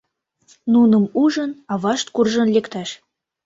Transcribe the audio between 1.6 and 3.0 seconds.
авашт куржын лектеш: